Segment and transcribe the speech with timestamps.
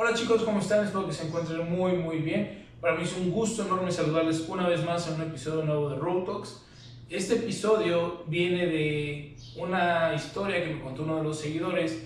[0.00, 0.84] Hola chicos, ¿cómo están?
[0.84, 2.68] Espero que se encuentren muy muy bien.
[2.80, 5.96] Para mí es un gusto enorme saludarles una vez más en un episodio nuevo de
[5.96, 6.62] Road Talks.
[7.10, 12.00] Este episodio viene de una historia que me contó uno de los seguidores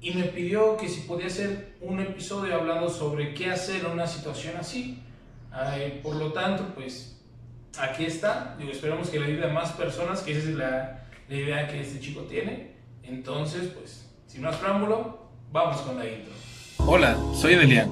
[0.00, 4.08] y me pidió que si podía hacer un episodio hablando sobre qué hacer en una
[4.08, 5.00] situación así.
[6.02, 7.22] por lo tanto, pues
[7.78, 8.56] aquí está.
[8.58, 11.80] Digo, esperamos que le ayude a más personas, que esa es la, la idea que
[11.80, 12.72] este chico tiene.
[13.04, 16.45] Entonces, pues, sin más preámbulo, vamos con la intro.
[16.88, 17.90] Hola, soy Delian,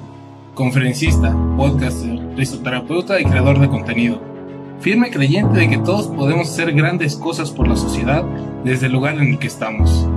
[0.53, 4.21] conferencista, podcaster, risoterapeuta y creador de contenido.
[4.79, 8.23] Firme creyente de que todos podemos hacer grandes cosas por la sociedad
[8.63, 10.07] desde el lugar en el que estamos.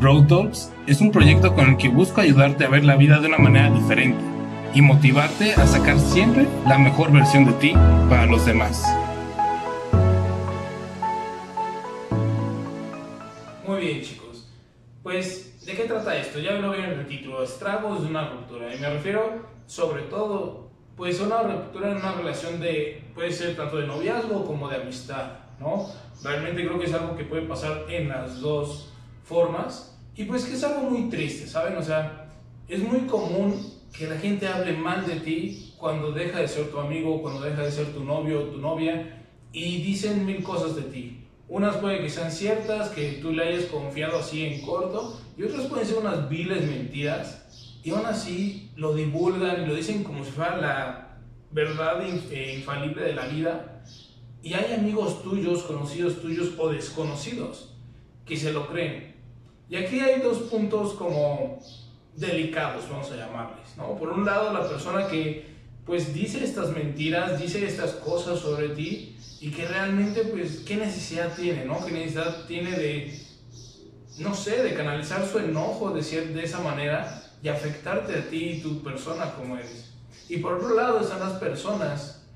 [0.00, 3.28] Road Talks es un proyecto con el que busco ayudarte a ver la vida de
[3.28, 4.18] una manera diferente
[4.74, 7.72] y motivarte a sacar siempre la mejor versión de ti
[8.08, 8.82] para los demás.
[13.64, 14.47] Muy bien chicos,
[15.02, 16.38] pues ¿de qué trata esto?
[16.38, 20.68] Ya lo vieron en el título, estragos de una ruptura y me refiero sobre todo
[20.96, 24.76] pues a una ruptura en una relación de, puede ser tanto de noviazgo como de
[24.76, 25.86] amistad, ¿no?
[26.24, 30.54] Realmente creo que es algo que puede pasar en las dos formas y pues que
[30.54, 31.76] es algo muy triste, ¿saben?
[31.76, 32.28] O sea,
[32.66, 36.78] es muy común que la gente hable mal de ti cuando deja de ser tu
[36.80, 40.82] amigo, cuando deja de ser tu novio o tu novia y dicen mil cosas de
[40.82, 41.27] ti.
[41.48, 45.66] Unas puede que sean ciertas, que tú le hayas confiado así en corto, y otras
[45.66, 50.30] pueden ser unas viles mentiras, y aún así lo divulgan y lo dicen como si
[50.30, 51.18] fuera la
[51.50, 53.82] verdad eh, infalible de la vida.
[54.42, 57.74] Y hay amigos tuyos, conocidos tuyos o desconocidos
[58.26, 59.16] que se lo creen.
[59.70, 61.60] Y aquí hay dos puntos como
[62.14, 63.96] delicados, vamos a llamarles, ¿no?
[63.96, 65.46] Por un lado, la persona que
[65.86, 71.34] pues dice estas mentiras, dice estas cosas sobre ti y que realmente pues qué necesidad
[71.34, 71.84] tiene, ¿no?
[71.84, 73.22] ¿Qué necesidad tiene de,
[74.18, 78.60] no sé, de canalizar su enojo de, de esa manera y afectarte a ti y
[78.60, 79.92] tu persona como eres?
[80.28, 82.26] Y por otro lado están las personas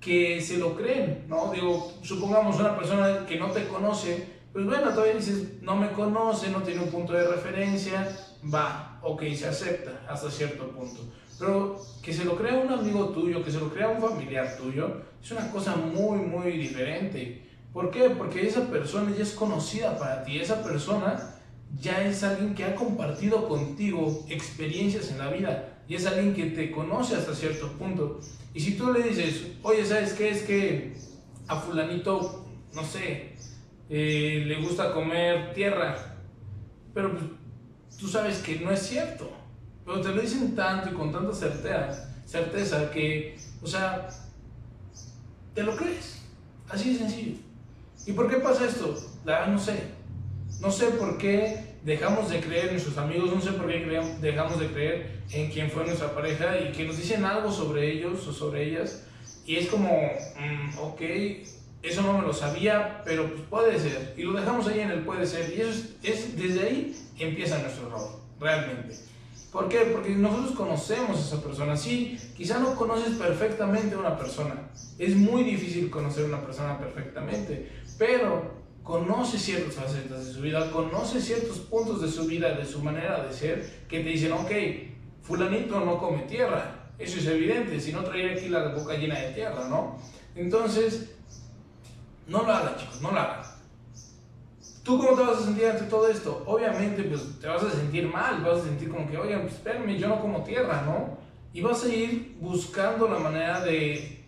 [0.00, 1.52] que se lo creen, ¿no?
[1.52, 6.50] Digo, supongamos una persona que no te conoce, pues bueno, todavía dices, no me conoce,
[6.50, 8.08] no tiene un punto de referencia,
[8.52, 11.00] va, ok, se acepta hasta cierto punto.
[11.38, 15.02] Pero que se lo crea un amigo tuyo, que se lo crea un familiar tuyo,
[15.22, 17.42] es una cosa muy, muy diferente.
[17.72, 18.10] ¿Por qué?
[18.10, 21.36] Porque esa persona ya es conocida para ti, esa persona
[21.80, 26.46] ya es alguien que ha compartido contigo experiencias en la vida y es alguien que
[26.46, 28.20] te conoce hasta cierto punto.
[28.54, 30.30] Y si tú le dices, oye, ¿sabes qué?
[30.30, 30.94] Es que
[31.46, 33.32] a fulanito, no sé,
[33.88, 36.16] eh, le gusta comer tierra,
[36.92, 37.24] pero pues,
[37.98, 39.30] tú sabes que no es cierto.
[39.88, 44.06] Pero te lo dicen tanto y con tanta certeza, certeza que, o sea,
[45.54, 46.20] te lo crees.
[46.68, 47.36] Así de sencillo.
[48.04, 48.94] ¿Y por qué pasa esto?
[49.24, 49.84] La no sé.
[50.60, 53.78] No sé por qué dejamos de creer en nuestros amigos, no sé por qué
[54.20, 58.26] dejamos de creer en quién fue nuestra pareja y que nos dicen algo sobre ellos
[58.26, 59.06] o sobre ellas.
[59.46, 61.00] Y es como, mm, ok,
[61.82, 64.12] eso no me lo sabía, pero pues puede ser.
[64.18, 65.50] Y lo dejamos ahí en el puede ser.
[65.56, 65.70] Y eso
[66.02, 69.08] es, desde ahí empieza nuestro error, realmente.
[69.52, 69.78] ¿Por qué?
[69.92, 71.76] Porque nosotros conocemos a esa persona.
[71.76, 74.68] Sí, quizá no conoces perfectamente a una persona.
[74.98, 80.70] Es muy difícil conocer a una persona perfectamente, pero conoce ciertas facetas de su vida,
[80.70, 84.50] conoce ciertos puntos de su vida, de su manera de ser, que te dicen, ok,
[85.22, 86.90] fulanito no come tierra.
[86.98, 89.98] Eso es evidente, si no traería aquí la boca llena de tierra, ¿no?
[90.34, 91.10] Entonces,
[92.26, 93.57] no lo hagas, chicos, no lo hagas.
[94.88, 96.42] ¿Tú cómo te vas a sentir ante todo esto?
[96.46, 99.98] Obviamente, pues te vas a sentir mal, vas a sentir como que, oye, pues espérame,
[99.98, 101.18] yo no como tierra, ¿no?
[101.52, 104.24] Y vas a ir buscando la manera de,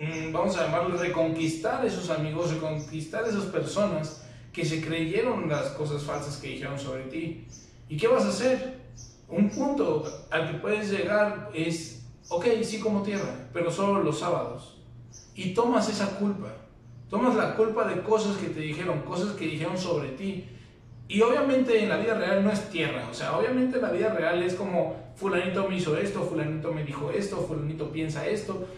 [0.00, 6.02] mm, vamos a llamarlo, reconquistar esos amigos, reconquistar esas personas que se creyeron las cosas
[6.02, 7.46] falsas que dijeron sobre ti.
[7.90, 8.80] ¿Y qué vas a hacer?
[9.28, 14.78] Un punto al que puedes llegar es, ok, sí como tierra, pero solo los sábados.
[15.34, 16.54] Y tomas esa culpa
[17.08, 20.44] Tomas la culpa de cosas que te dijeron, cosas que dijeron sobre ti.
[21.08, 24.10] Y obviamente en la vida real no es tierra, o sea, obviamente en la vida
[24.10, 28.68] real es como fulanito me hizo esto, fulanito me dijo esto, fulanito piensa esto.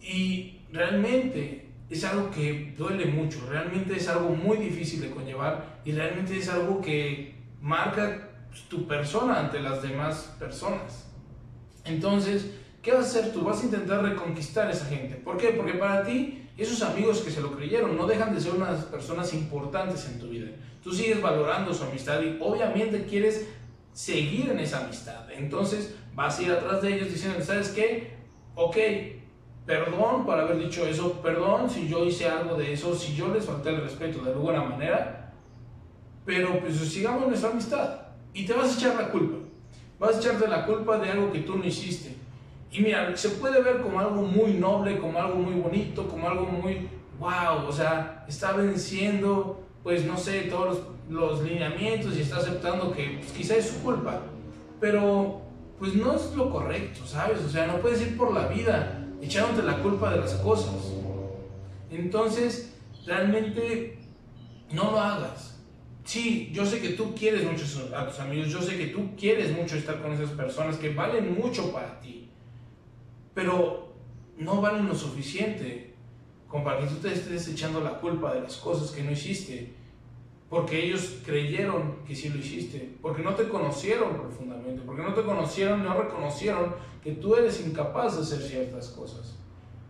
[0.00, 5.92] Y realmente es algo que duele mucho, realmente es algo muy difícil de conllevar y
[5.92, 8.30] realmente es algo que marca
[8.68, 11.10] tu persona ante las demás personas.
[11.84, 12.50] Entonces,
[12.82, 13.42] ¿qué vas a hacer tú?
[13.42, 15.16] Vas a intentar reconquistar a esa gente.
[15.16, 15.48] ¿Por qué?
[15.48, 19.32] Porque para ti esos amigos que se lo creyeron no dejan de ser unas personas
[19.34, 20.50] importantes en tu vida.
[20.82, 23.48] Tú sigues valorando su amistad y obviamente quieres
[23.92, 25.30] seguir en esa amistad.
[25.32, 28.14] Entonces vas a ir atrás de ellos diciendo, ¿sabes qué?
[28.54, 28.76] Ok,
[29.66, 33.44] perdón por haber dicho eso, perdón si yo hice algo de eso, si yo les
[33.44, 35.32] falté el respeto de alguna manera,
[36.24, 38.00] pero pues sigamos nuestra amistad
[38.32, 39.38] y te vas a echar la culpa.
[39.98, 42.23] vas a echarte la culpa de algo que tú no hiciste.
[42.74, 46.44] Y mira, se puede ver como algo muy noble, como algo muy bonito, como algo
[46.44, 46.88] muy
[47.20, 53.18] wow, o sea, está venciendo, pues no sé, todos los, lineamientos y está aceptando que
[53.20, 54.22] pues, quizá es su culpa.
[54.80, 55.40] Pero
[55.78, 57.40] pues no es lo correcto, ¿sabes?
[57.44, 60.74] O sea, no puedes ir por la vida echándote la culpa de las cosas.
[61.92, 62.74] Entonces,
[63.06, 64.00] realmente
[64.72, 65.60] no lo hagas.
[66.04, 67.64] Sí, yo sé que tú quieres mucho
[67.96, 71.38] a tus amigos, yo sé que tú quieres mucho estar con esas personas que valen
[71.38, 72.23] mucho para ti,
[73.34, 73.92] pero
[74.38, 75.94] no valen lo suficiente
[76.48, 79.74] como para que tú te estés echando la culpa de las cosas que no hiciste,
[80.48, 85.22] porque ellos creyeron que sí lo hiciste, porque no te conocieron profundamente, porque no te
[85.22, 89.36] conocieron, no reconocieron que tú eres incapaz de hacer ciertas cosas.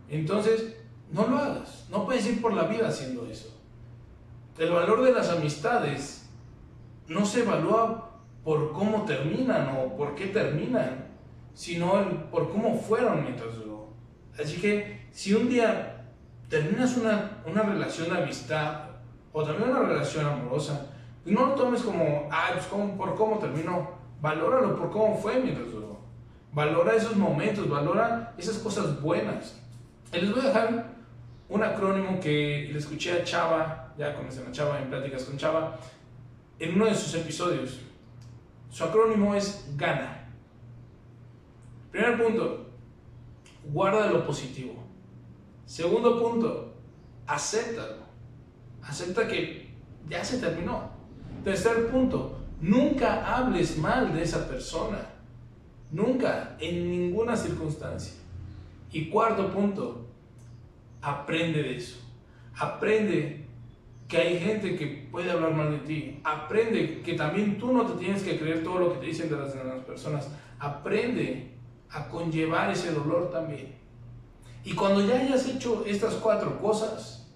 [0.09, 0.75] Entonces,
[1.11, 3.55] no lo hagas, no puedes ir por la vida haciendo eso.
[4.57, 6.27] El valor de las amistades
[7.07, 11.09] no se evalúa por cómo terminan o por qué terminan,
[11.55, 13.87] sino por cómo fueron mientras duró.
[14.39, 16.05] Así que si un día
[16.49, 18.81] terminas una, una relación de amistad
[19.33, 20.91] o también una relación amorosa,
[21.23, 23.89] pues no lo tomes como, ah, pues por cómo terminó,
[24.21, 25.95] valóralo por cómo fue mientras duró.
[26.53, 29.59] Valora esos momentos, valora esas cosas buenas.
[30.13, 30.85] Y les voy a dejar
[31.49, 35.77] un acrónimo que le escuché a Chava, ya conocen a Chava en Pláticas con Chava,
[36.59, 37.81] en uno de sus episodios.
[38.69, 40.14] Su acrónimo es GANA.
[41.95, 42.65] Primer punto,
[43.71, 44.73] guarda lo positivo.
[45.65, 46.73] Segundo punto,
[47.25, 48.03] acéptalo.
[48.83, 49.69] Acepta que
[50.09, 50.89] ya se terminó.
[51.45, 55.07] Tercer punto, nunca hables mal de esa persona.
[55.89, 58.15] Nunca, en ninguna circunstancia.
[58.91, 60.05] Y cuarto punto,
[61.01, 61.97] aprende de eso.
[62.57, 63.45] Aprende
[64.09, 66.19] que hay gente que puede hablar mal de ti.
[66.25, 69.37] Aprende que también tú no te tienes que creer todo lo que te dicen de
[69.37, 70.29] las demás personas.
[70.59, 71.54] Aprende
[71.89, 73.75] a conllevar ese dolor también.
[74.63, 77.27] Y cuando ya hayas hecho estas cuatro cosas,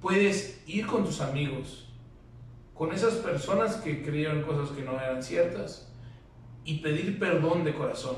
[0.00, 1.92] puedes ir con tus amigos,
[2.74, 5.92] con esas personas que creyeron cosas que no eran ciertas,
[6.64, 8.16] y pedir perdón de corazón.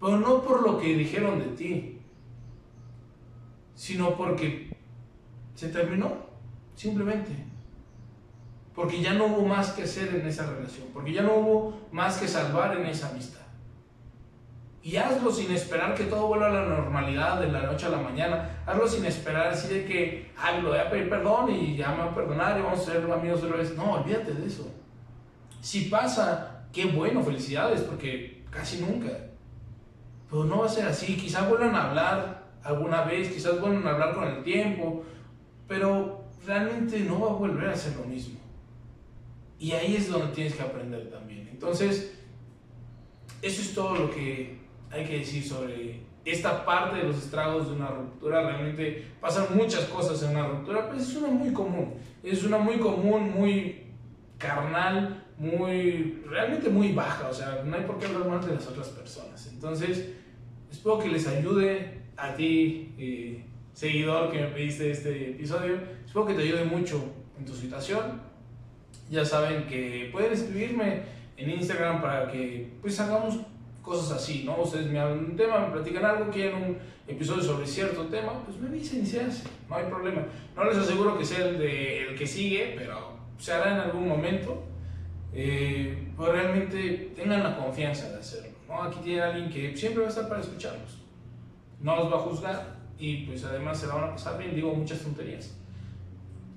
[0.00, 2.00] Pero no por lo que dijeron de ti,
[3.74, 4.76] sino porque
[5.54, 6.12] se terminó,
[6.74, 7.32] simplemente.
[8.74, 12.18] Porque ya no hubo más que hacer en esa relación, porque ya no hubo más
[12.18, 13.43] que salvar en esa amistad.
[14.84, 17.96] Y hazlo sin esperar que todo vuelva a la normalidad de la noche a la
[17.96, 18.62] mañana.
[18.66, 22.00] Hazlo sin esperar así de que, ay, lo voy a pedir perdón y ya me
[22.00, 23.74] va a perdonar y vamos a ser amigos otra vez.
[23.74, 24.70] No, olvídate de eso.
[25.62, 29.08] Si pasa, qué bueno, felicidades, porque casi nunca.
[30.28, 31.16] Pero no va a ser así.
[31.16, 35.02] Quizás vuelvan a hablar alguna vez, quizás vuelvan a hablar con el tiempo,
[35.66, 38.38] pero realmente no va a volver a ser lo mismo.
[39.58, 41.48] Y ahí es donde tienes que aprender también.
[41.50, 42.18] Entonces,
[43.40, 44.63] eso es todo lo que
[44.94, 48.42] hay que decir sobre esta parte de los estragos de una ruptura.
[48.42, 51.94] Realmente pasan muchas cosas en una ruptura, pero es una muy común.
[52.22, 53.82] Es una muy común, muy
[54.38, 57.28] carnal, muy, realmente muy baja.
[57.28, 59.46] O sea, no hay por qué hablar mal de las otras personas.
[59.52, 60.10] Entonces,
[60.70, 65.80] espero que les ayude a ti, eh, seguidor que me pediste este episodio.
[66.06, 67.02] Espero que te ayude mucho
[67.36, 68.22] en tu situación.
[69.10, 71.02] Ya saben que pueden escribirme
[71.36, 73.40] en Instagram para que pues hagamos
[73.84, 74.60] cosas así, ¿no?
[74.62, 78.58] Ustedes me hablan un tema, me platican algo, quieren un episodio sobre cierto tema, pues
[78.58, 80.22] me dicen y se hace, no hay problema.
[80.56, 84.08] No les aseguro que sea el, de, el que sigue, pero se hará en algún
[84.08, 84.64] momento.
[85.36, 88.84] Eh, pero realmente tengan la confianza de hacerlo, ¿no?
[88.84, 91.00] Aquí tiene alguien que siempre va a estar para escucharlos,
[91.80, 94.72] no los va a juzgar y pues además se la van a pasar bien, digo
[94.72, 95.56] muchas tonterías.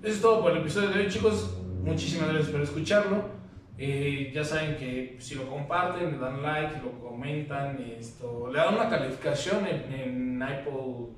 [0.04, 1.58] Eso es todo por el episodio de hoy, chicos.
[1.84, 3.37] Muchísimas gracias por escucharlo.
[3.80, 8.74] Eh, ya saben que si lo comparten, le dan like, lo comentan, esto, le dan
[8.74, 11.10] una calificación en, Apple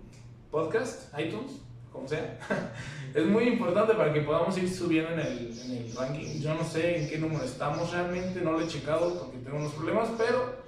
[0.51, 1.61] Podcast, iTunes,
[1.91, 2.37] como sea.
[3.13, 6.41] es muy importante para que podamos ir subiendo en el, en el, ranking.
[6.41, 9.73] Yo no sé en qué número estamos realmente, no lo he checado porque tengo unos
[9.73, 10.63] problemas, pero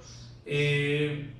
[0.46, 1.30] eh,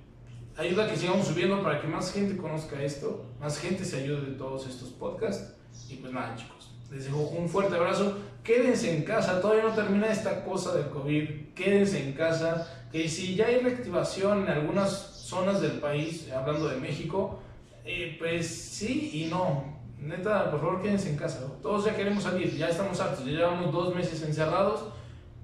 [0.56, 4.32] ayuda a que sigamos subiendo para que más gente conozca esto, más gente se ayude
[4.32, 5.54] de todos estos podcasts.
[5.88, 10.08] Y pues nada, chicos, les dejo un fuerte abrazo quédense en casa, todavía no termina
[10.08, 15.60] esta cosa del COVID, quédense en casa, que si ya hay reactivación en algunas zonas
[15.60, 17.40] del país, hablando de México,
[17.84, 19.80] eh, pues sí y no.
[19.98, 21.46] Neta, por favor quédense en casa.
[21.62, 24.86] Todos ya queremos salir, ya estamos hartos, ya llevamos dos meses encerrados,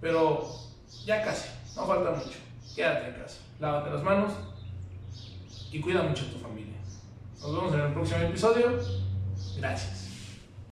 [0.00, 0.44] pero
[1.04, 2.38] ya casi, no falta mucho.
[2.74, 4.32] Quédate en casa, lávate las manos
[5.70, 6.74] y cuida mucho a tu familia.
[7.40, 8.78] Nos vemos en el próximo episodio.
[9.58, 10.07] Gracias.